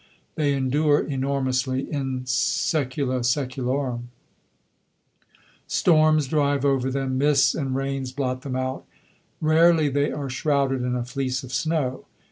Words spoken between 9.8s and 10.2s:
they